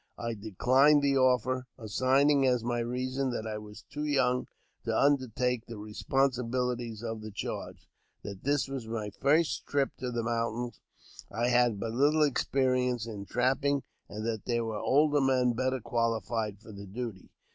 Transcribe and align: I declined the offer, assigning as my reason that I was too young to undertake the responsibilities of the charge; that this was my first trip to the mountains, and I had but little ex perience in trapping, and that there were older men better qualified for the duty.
I 0.17 0.33
declined 0.33 1.03
the 1.03 1.15
offer, 1.15 1.67
assigning 1.77 2.43
as 2.43 2.63
my 2.63 2.79
reason 2.79 3.29
that 3.29 3.45
I 3.45 3.59
was 3.59 3.83
too 3.83 4.03
young 4.03 4.47
to 4.83 4.97
undertake 4.97 5.67
the 5.67 5.77
responsibilities 5.77 7.03
of 7.03 7.21
the 7.21 7.29
charge; 7.29 7.87
that 8.23 8.43
this 8.43 8.67
was 8.67 8.87
my 8.87 9.11
first 9.11 9.67
trip 9.67 9.91
to 9.97 10.09
the 10.09 10.23
mountains, 10.23 10.79
and 11.29 11.41
I 11.41 11.49
had 11.49 11.79
but 11.79 11.91
little 11.91 12.23
ex 12.23 12.43
perience 12.45 13.07
in 13.07 13.25
trapping, 13.27 13.83
and 14.09 14.25
that 14.25 14.45
there 14.45 14.65
were 14.65 14.79
older 14.79 15.21
men 15.21 15.53
better 15.53 15.79
qualified 15.79 16.57
for 16.59 16.71
the 16.71 16.87
duty. 16.87 17.29